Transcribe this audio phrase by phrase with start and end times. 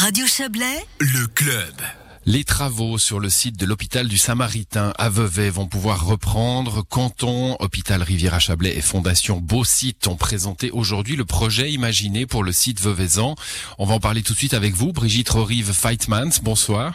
[0.00, 1.74] Radio Chablais, le club.
[2.24, 6.84] Les travaux sur le site de l'hôpital du Samaritain à Vevey vont pouvoir reprendre.
[6.88, 12.52] Canton, Hôpital Rivière-à-Chablais et Fondation Beau Site ont présenté aujourd'hui le projet imaginé pour le
[12.52, 13.34] site Vevezan.
[13.78, 16.38] On va en parler tout de suite avec vous, Brigitte Rorive Feitmans.
[16.44, 16.94] Bonsoir.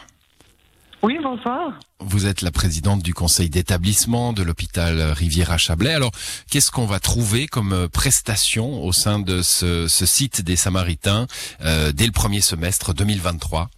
[1.03, 1.73] Oui, bonsoir.
[1.99, 5.93] Vous êtes la présidente du conseil d'établissement de l'hôpital Rivière-à-Chablais.
[5.93, 6.11] Alors,
[6.49, 11.27] qu'est-ce qu'on va trouver comme prestation au sein de ce, site des Samaritains
[11.61, 13.69] euh, dès le premier semestre 2023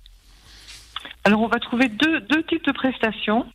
[1.28, 3.48] alors, on va trouver deux, deux types de prestations.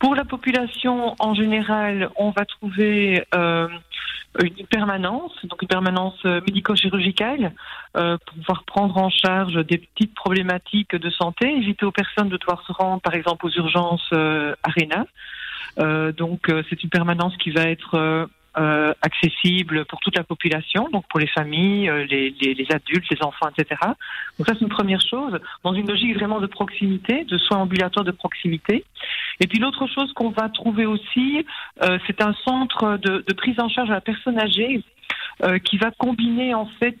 [0.00, 3.68] Pour la population en général, on va trouver euh,
[4.42, 7.52] une permanence, donc une permanence euh, médico-chirurgicale,
[7.96, 12.36] euh, pour pouvoir prendre en charge des petites problématiques de santé, éviter aux personnes de
[12.36, 15.06] devoir se rendre, par exemple, aux urgences euh, Arena.
[16.12, 21.18] donc, c'est une permanence qui va être euh, accessible pour toute la population, donc pour
[21.18, 23.80] les familles, euh, les, les, les, adultes, les enfants, etc.
[24.38, 28.04] Donc ça c'est une première chose, dans une logique vraiment de proximité, de soins ambulatoires
[28.04, 28.84] de proximité.
[29.40, 31.44] Et puis l'autre chose qu'on va trouver aussi,
[31.82, 34.82] euh, c'est un centre de, prise en charge à la personne âgée
[35.64, 36.96] qui va combiner en fait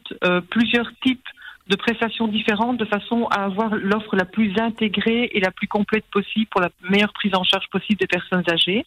[0.50, 1.24] plusieurs types
[1.68, 6.04] de prestations différentes de façon à avoir l'offre la plus intégrée et la plus complète
[6.12, 8.84] possible pour la meilleure prise en charge possible des personnes âgées.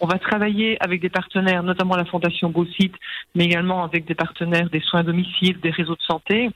[0.00, 2.94] On va travailler avec des partenaires, notamment la Fondation Beausite,
[3.34, 6.50] mais également avec des partenaires des soins à domicile, des réseaux de santé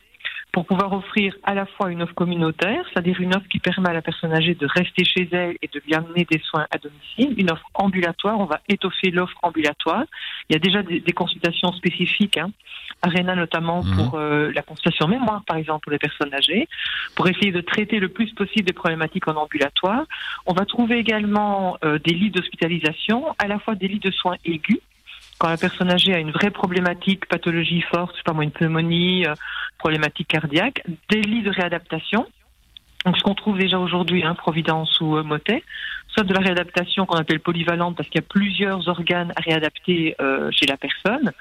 [0.53, 3.93] pour pouvoir offrir à la fois une offre communautaire, c'est-à-dire une offre qui permet à
[3.93, 7.35] la personne âgée de rester chez elle et de lui amener des soins à domicile,
[7.39, 10.05] une offre ambulatoire, on va étoffer l'offre ambulatoire.
[10.49, 12.51] Il y a déjà des, consultations spécifiques, hein,
[13.03, 13.97] Arena notamment mhm.
[13.97, 16.69] pour euh, la consultation mémoire, par exemple, pour les personnes âgées,
[17.15, 20.05] pour essayer de traiter le plus possible des problématiques en ambulatoire.
[20.47, 24.37] On va trouver également euh, des lits d'hospitalisation, à la fois des lits de soins
[24.45, 24.81] aigus,
[25.41, 28.51] quand la personne âgée a une vraie problématique, pathologie forte, je sais pas moi, une
[28.51, 29.35] pneumonie, euh,
[29.79, 32.27] problématique cardiaque, des lits de réadaptation.
[33.05, 35.65] Donc ce qu'on trouve déjà aujourd'hui, hein, Providence ou euh, Motet,
[36.09, 40.15] soit de la réadaptation qu'on appelle polyvalente parce qu'il y a plusieurs organes à réadapter
[40.21, 41.33] euh, chez la personne,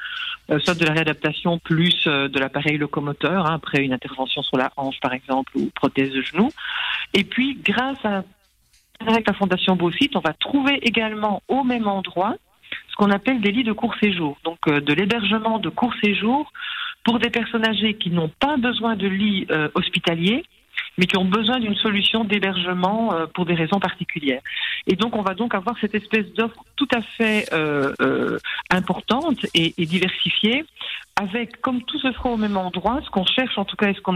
[0.49, 4.71] euh, soit de la réadaptation plus de l'appareil locomoteur, hein, après une intervention sur la
[4.77, 6.49] hanche par exemple ou prothèse de genou.
[7.13, 8.23] Et puis grâce à
[9.07, 12.35] avec la Fondation Beausite, on va trouver également au même endroit
[12.89, 16.51] ce qu'on appelle des lits de court séjour, donc de l'hébergement de court séjour
[17.03, 20.43] pour des personnes âgées qui n'ont pas besoin de lit euh, hospitalier,
[20.97, 24.41] mais qui ont besoin d'une solution d'hébergement euh, pour des raisons particulières.
[24.85, 28.37] Et donc, on va donc avoir cette espèce d'offre tout à fait euh,
[28.69, 30.65] importante et, diversifiée,
[31.19, 33.93] avec, comme tout se fera au même endroit, ce qu'on cherche en tout cas et
[33.93, 34.15] ce qu'on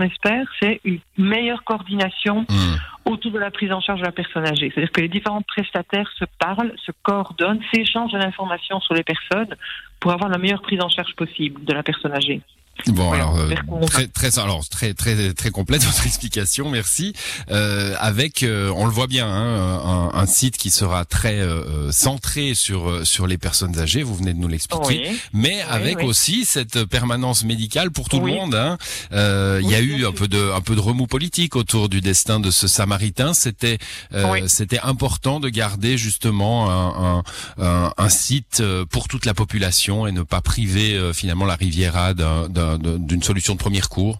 [0.00, 2.76] espère, c'est une meilleure coordination mmh.
[3.06, 4.70] Autour de la prise en charge de la personne âgée.
[4.74, 9.54] C'est-à-dire que les différents prestataires se parlent, se coordonnent, s'échangent de l'information sur les personnes
[10.00, 12.40] pour avoir la meilleure prise en charge possible de la personne âgée.
[12.86, 13.52] Bon alors euh,
[13.86, 17.14] très très alors très très très complète votre explication merci.
[17.50, 21.90] Euh, avec euh, on le voit bien hein, un, un, site qui sera très euh,
[21.90, 26.84] centré sur sur les personnes âgées vous venez de nous l'expliquer mais avec aussi cette
[26.84, 28.78] permanence médicale pour tout le monde hein.
[29.10, 32.40] il y a eu un peu de un peu de remous politique autour du destin
[32.40, 33.34] de ce Samaritain.
[33.34, 33.78] C'était
[34.46, 37.22] c'était important de garder justement un,
[37.58, 42.48] un, un, site pour toute la population et ne pas priver finalement la Riviera d'un
[42.78, 44.18] d'une solution de premier cours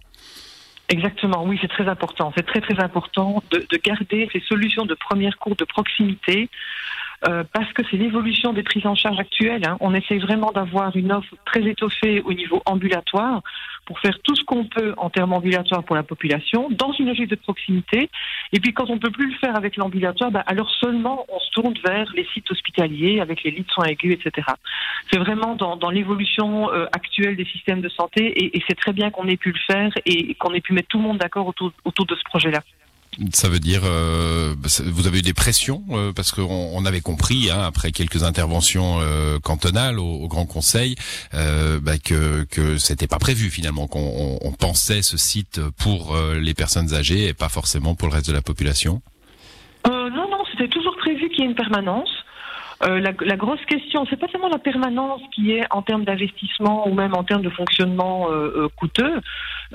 [0.89, 2.31] Exactement, oui, c'est très important.
[2.37, 6.49] C'est très très important de, de, garder ces solutions de premier cours de proximité
[7.27, 9.65] euh, parce que c'est l'évolution des prises en charge actuelles.
[9.67, 9.77] Hein.
[9.79, 13.41] On essaie vraiment d'avoir une offre très étoffée au niveau ambulatoire
[13.87, 17.29] pour faire tout ce qu'on peut en termes ambulatoires pour la population, dans une logique
[17.29, 18.09] de proximité.
[18.51, 21.39] Et puis quand on ne peut plus le faire avec l'ambulatoire, bah, alors seulement on
[21.39, 24.47] se tourne vers les sites hospitaliers avec les lits de soins aigus, etc.
[25.09, 28.93] C'est vraiment dans, dans l'évolution euh, actuelle des systèmes de santé et, et c'est très
[28.93, 31.47] bien qu'on ait pu le faire et, qu'on ait pu mettre tout le monde d'accord
[31.47, 32.61] autour, autour de ce projet-là.
[33.33, 34.53] Ça veut dire, euh,
[34.85, 38.99] vous avez eu des pressions euh, parce qu'on on avait compris hein, après quelques interventions
[39.01, 40.95] euh, cantonales au, Grand Conseil
[41.31, 46.93] bah, que que c'était pas prévu finalement qu'on on pensait ce site pour les personnes
[46.93, 49.01] âgées et pas forcément pour le reste de la population?
[49.85, 52.09] non non, c'était toujours prévu qu'il y ait une permanence.
[52.81, 57.13] La, grosse question, c'est pas seulement la permanence qui est en termes d'investissement ou même
[57.13, 58.27] en termes de fonctionnement
[58.75, 59.21] coûteux.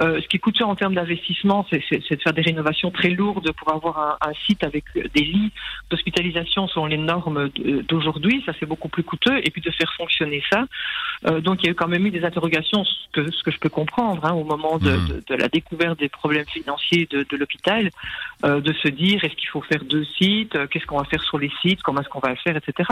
[0.00, 3.52] Euh, ce qui est coûteux en termes d'investissement, c'est de faire des rénovations très lourdes
[3.52, 5.52] pour avoir un, un site avec des lits
[5.90, 7.50] d'hospitalisation selon les normes
[7.88, 8.42] d'aujourd'hui.
[8.46, 9.38] Ça, c'est beaucoup plus coûteux.
[9.44, 10.64] Et puis de faire fonctionner ça.
[11.26, 13.50] Euh, donc, il y a eu quand même eu des interrogations, ce que, ce que
[13.50, 15.06] je peux comprendre, hein, au moment de, mmh.
[15.08, 17.90] de, de, la découverte des problèmes financiers de, de l'hôpital,
[18.42, 21.50] de se dire est-ce qu'il faut faire deux sites, qu'est-ce qu'on va faire sur les
[21.62, 22.88] sites, comment est-ce qu'on va le faire, etc.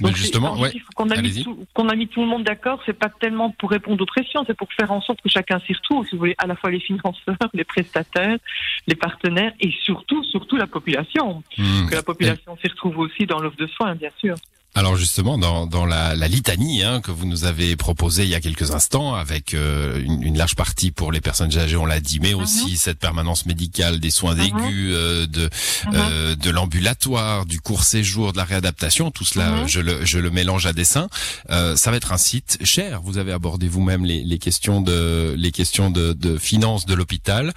[0.00, 0.56] Donc justement,
[0.94, 3.70] qu'on a, mis tout, qu'on a mis tout le monde d'accord, c'est pas tellement pour
[3.70, 6.46] répondre aux pressions, c'est pour faire en sorte que chacun s'y retrouve, si vous à
[6.46, 8.38] la fois les financeurs, les prestataires,
[8.86, 11.42] les partenaires et surtout, surtout la population.
[11.56, 11.86] Hmm.
[11.88, 14.34] Que la population s'y retrouve aussi dans l'offre de soins, bien sûr.
[14.78, 18.36] Alors justement, dans, dans la, la litanie hein, que vous nous avez proposée il y
[18.36, 21.98] a quelques instants, avec euh, une, une, large partie pour les personnes âgées, on l'a
[21.98, 22.42] dit, mais mhm.
[22.42, 24.40] aussi cette permanence médicale, des soins mhm.
[24.40, 25.50] aigus, euh, de,
[25.86, 25.92] mhm.
[25.94, 30.30] euh, de l'ambulatoire, du court séjour, de la réadaptation, tout cela, je, le, je le
[30.30, 31.08] mélange à dessein.
[31.48, 33.00] ça va être un site cher.
[33.02, 37.52] Vous avez abordé vous-même les, les questions de les questions de, de finances de l'hôpital.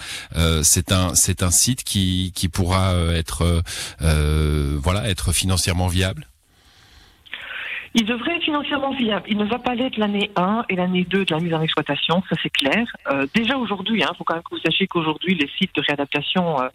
[0.64, 3.62] c'est un c'est un site qui qui pourra être
[4.00, 6.31] voilà être financièrement viable.
[7.94, 9.26] Il devrait être financièrement viable.
[9.28, 12.24] Il ne va pas l'être l'année 1 et l'année 2 de la mise en exploitation,
[12.30, 12.86] ça c'est clair.
[13.12, 15.82] Euh, déjà aujourd'hui, il hein, faut quand même que vous sachiez qu'aujourd'hui, les sites de
[15.82, 16.70] réadaptation euh,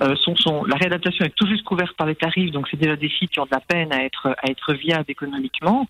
[0.00, 2.96] euh, sont, sont, la réadaptation est tout juste couverte par les tarifs, donc c'est déjà
[2.96, 5.88] des sites qui ont de la peine à être, à être viables économiquement.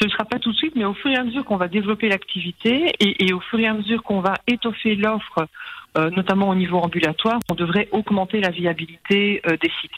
[0.00, 1.68] Ce ne sera pas tout de suite, mais au fur et à mesure qu'on va
[1.68, 5.46] développer l'activité et, et, au fur et à mesure qu'on va étoffer l'offre
[5.96, 9.92] euh, notamment au niveau ambulatoire, on devrait augmenter la viabilité euh, des sites.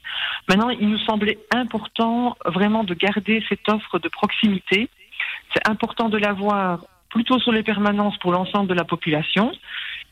[0.48, 4.88] Maintenant, il nous semblait important vraiment de garder cette offre de proximité.
[5.52, 9.50] C'est important de l'avoir plutôt sur les permanences pour l'ensemble de la population.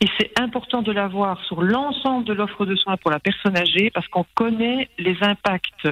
[0.00, 3.90] Et c'est important de l'avoir sur l'ensemble de l'offre de soins pour la personne âgée
[3.94, 5.88] parce qu'on connaît les impacts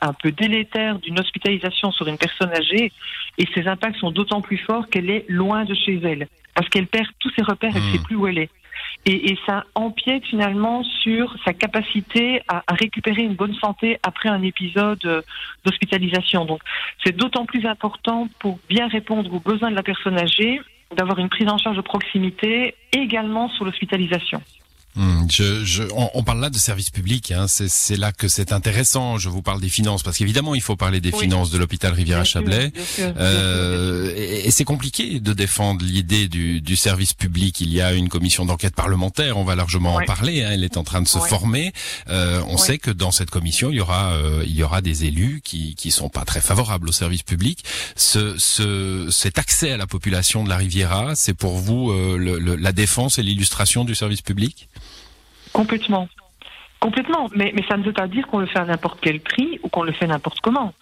[0.00, 2.92] un peu délétères d'une hospitalisation sur une personne âgée
[3.38, 6.86] et ces impacts sont d'autant plus forts qu'elle est loin de chez elle parce qu'elle
[6.86, 8.02] perd tous ses repères, elle ne sait mmh.
[8.02, 8.50] plus où elle est
[9.06, 14.42] et, ça empiète finalement sur sa capacité à, à, récupérer une bonne santé après un
[14.42, 15.22] épisode euh,
[15.64, 16.44] d'hospitalisation.
[16.44, 16.60] Donc
[17.04, 20.60] c'est d'autant plus important pour bien répondre aux besoins de la personne âgée
[20.94, 24.42] d'avoir une prise en charge de proximité également sur l'hospitalisation.
[24.96, 29.18] Hmm, je, je, on, parle là de services publics, hein, c'est là que c'est intéressant.
[29.18, 32.72] Je vous parle des finances parce qu'évidemment il faut parler des finances de l'hôpital Rivière-à-Chablais.
[32.98, 37.60] Euh, et, et c'est compliqué de défendre l'idée du, du, service public.
[37.60, 40.42] Il y a une commission d'enquête parlementaire, on va largement en parler.
[40.42, 41.72] Hein, elle est en train de se former.
[42.08, 45.04] Euh, on sait que dans cette commission il y aura euh, il y aura des
[45.04, 47.64] élus qui qui sont pas très favorables au service public.
[47.94, 52.56] Ce, ce cet accès à la population de la Riviera, c'est pour vous euh, le,
[52.56, 54.68] la défense et l'illustration du service public?
[55.60, 56.08] Complètement.
[56.80, 57.28] Complètement.
[57.36, 59.82] Mais, ça ne veut pas dire qu'on le fait à n'importe quel prix ou qu'on
[59.82, 60.72] le fait n'importe comment.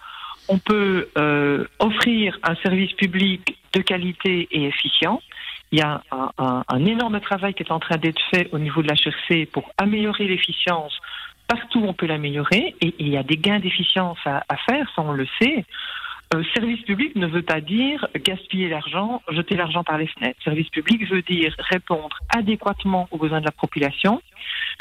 [0.48, 5.20] On peut euh, offrir un service public de qualité et efficient.
[5.72, 6.00] Il y a
[6.38, 8.94] un, énorme travail qui est en train d'être fait au niveau de la
[9.52, 10.96] pour améliorer l'efficience.
[11.48, 15.12] Partout, on peut l'améliorer et, il y a des gains d'efficience à, faire, ça on
[15.12, 15.64] le sait.
[16.34, 20.38] Euh, service public ne veut pas dire gaspiller l'argent, jeter l'argent par les fenêtres.
[20.44, 24.20] Service public veut dire répondre adéquatement aux besoins de la population,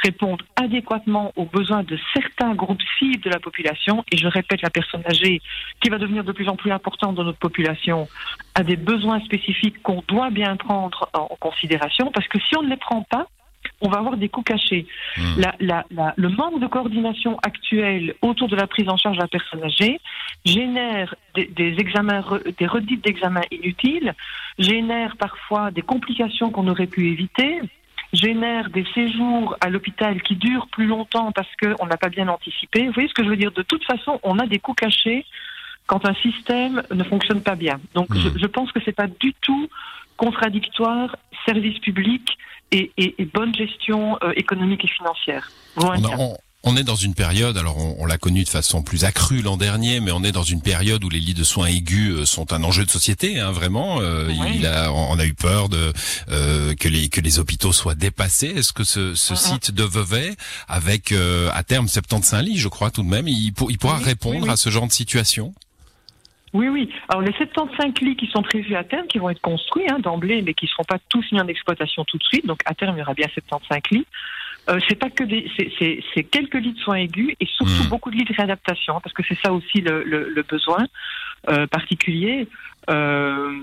[0.04, 4.04] répondre adéquatement aux besoins de certains groupes cibles de la population.
[4.12, 5.42] Et je répète, la personne âgée,
[5.80, 8.10] qui va devenir de plus en plus importante dans notre population,
[8.54, 12.70] a des besoins spécifiques qu'on doit bien prendre en considération, parce que si on ne
[12.70, 13.28] les prend pas,
[13.82, 14.86] on va avoir des coûts cachés.
[15.18, 15.42] Hmm.
[15.60, 20.00] le manque de coordination actuelle autour de la prise en charge de la personne âgée
[20.46, 22.24] génère des, examens,
[22.58, 24.14] des redites d'examens inutiles,
[24.58, 27.62] génère parfois des complications qu'on aurait pu éviter,
[28.14, 32.88] génère des séjours à l'hôpital qui durent plus longtemps parce qu'on n'a pas bien anticipé.
[32.88, 33.52] Vous voyez ce que je veux dire?
[33.52, 35.26] De toute façon, on a des coûts cachés
[35.86, 37.80] quand un système ne fonctionne pas bien.
[37.94, 38.20] Donc hmm.
[38.20, 39.70] je, je pense que c'est pas du tout
[40.18, 41.16] contradictoire,
[41.46, 42.38] service public
[42.72, 45.52] et, et, et bonne gestion euh, économique et financière.
[46.64, 50.02] On, est dans une période, alors on, l'a connu de façon plus accrue l'an dernier,
[50.02, 52.62] mais on est dans une période où les lits de soins aigus euh, sont un
[52.64, 54.02] enjeu de société, hein, vraiment.
[54.02, 55.94] Euh, il a, on a eu peur de
[56.28, 58.48] que les que les hôpitaux soient dépassés.
[58.48, 60.36] Est-ce que ce, ce site de Vevey,
[60.68, 61.14] avec
[61.54, 64.70] à terme 75 lits, je crois tout de même, il, il pourra répondre à ce
[64.70, 65.54] genre de situation?
[66.54, 66.90] Oui, oui.
[67.10, 70.42] Alors les 75 lits qui sont prévus à terme, qui vont être construits hein, d'emblée,
[70.42, 72.46] mais qui ne seront pas tous mis en exploitation tout de suite.
[72.46, 74.06] Donc à terme, il y aura bien 75 lits.
[74.70, 75.50] Euh, c'est pas que des,
[76.14, 77.90] c'est quelques lits de soins aigus et surtout mmh.
[77.90, 80.86] beaucoup de lits de réadaptation, parce que c'est ça aussi le, le, le besoin
[81.50, 82.48] euh, particulier.
[82.90, 83.54] Euh,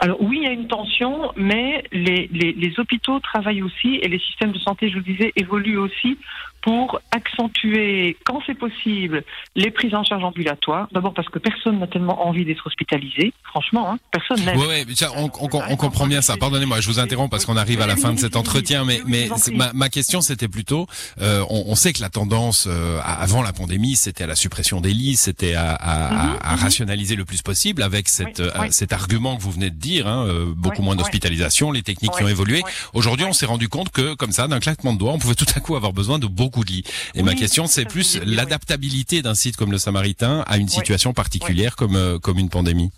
[0.00, 4.08] alors oui, il y a une tension, mais les, les, les, hôpitaux travaillent aussi et
[4.08, 6.18] les systèmes de santé, je vous le disais, évoluent aussi
[6.62, 9.24] pour accentuer, quand c'est possible,
[9.56, 10.88] les prises en charge ambulatoires.
[10.92, 14.54] D'abord parce que personne n'a tellement envie d'être hospitalisé, franchement, hein, personne n'a.
[14.56, 16.36] Oui, oui, on, on, on, comprend bien ça.
[16.36, 19.28] Pardonnez-moi, je vous interromps parce qu'on arrive à la fin de cet entretien, mais, mais
[19.52, 20.86] ma, ma, question c'était plutôt,
[21.20, 24.80] euh, on, on, sait que la tendance euh, avant la pandémie, c'était à la suppression
[24.80, 26.62] des lits, c'était à, à, mhm, à, mhm.
[26.62, 30.26] rationaliser le plus possible avec cette, euh, cet argument que vous venez de dire, hein,
[30.26, 32.62] euh, beaucoup moins d'hospitalisation, les techniques qui ont évolué.
[32.92, 35.46] Aujourd'hui, on s'est rendu compte que, comme ça, d'un claquement de doigts, on pouvait tout
[35.54, 36.84] à coup avoir besoin de beaucoup beaucoup de lits.
[37.14, 41.76] Et ma question, c'est plus l'adaptabilité d'un site comme le Samaritain à une situation particulière
[41.76, 42.90] comme euh, comme une pandémie.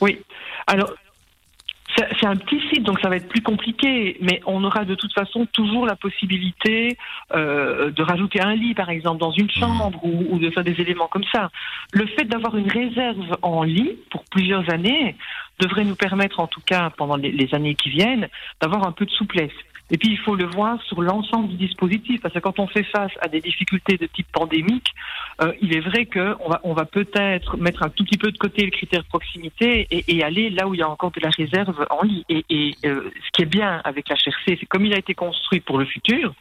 [0.00, 0.18] Oui.
[0.66, 0.90] Alors,
[1.96, 5.14] c'est un petit site, donc ça va être plus compliqué, mais on aura de toute
[5.14, 6.98] façon toujours la possibilité
[7.34, 11.08] euh, de rajouter un lit, par exemple, dans une chambre ou, de faire des éléments
[11.08, 11.50] comme ça.
[11.92, 15.16] Le fait d'avoir une réserve en lit pour plusieurs années
[15.60, 18.28] devrait nous permettre, en tout cas pendant les années qui viennent,
[18.60, 19.52] d'avoir un peu de souplesse.
[19.90, 22.82] Et puis il faut le voir sur l'ensemble du dispositif, parce que quand on fait
[22.82, 24.88] face à des difficultés de type pandémique,
[25.42, 28.38] euh, il est vrai qu'on va, on va peut-être mettre un tout petit peu de
[28.38, 31.20] côté le critère de proximité et, et aller là où il y a encore de
[31.20, 32.24] la réserve en lit.
[32.28, 35.60] Et, et euh, ce qui est bien avec l'HRC, c'est comme il a été construit
[35.60, 36.34] pour le futur,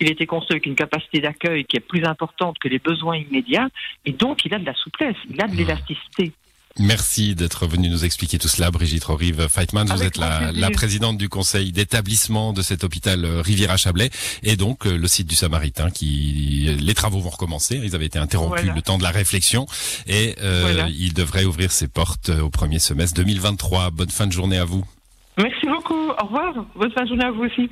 [0.00, 3.16] il a été construit avec une capacité d'accueil qui est plus importante que les besoins
[3.16, 3.68] immédiats,
[4.04, 6.32] et donc il a de la souplesse, il a de l'élasticité.
[6.78, 9.86] Merci d'être venu nous expliquer tout cela, Brigitte Rorive Feitman.
[9.86, 14.10] Vous êtes la, présidente du conseil d'établissement de cet hôpital euh, Riviera-Chablais
[14.42, 17.80] et donc euh, le site du Samaritain qui les travaux vont recommencer.
[17.82, 19.66] Ils avaient été interrompus le temps de la réflexion
[20.06, 23.90] et euh, il devrait ouvrir ses portes au premier semestre 2023.
[23.90, 24.84] Bonne fin de journée à vous.
[25.38, 26.10] Merci beaucoup.
[26.10, 26.54] Au revoir.
[26.74, 27.70] Bonne fin de journée à vous aussi.